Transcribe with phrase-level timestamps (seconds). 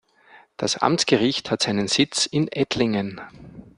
[0.57, 3.21] Das Amtsgericht hat seinen Sitz in Ettlingen.